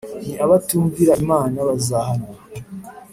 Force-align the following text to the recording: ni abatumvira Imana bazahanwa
ni 0.23 0.31
abatumvira 0.43 1.11
Imana 1.23 1.57
bazahanwa 1.67 2.35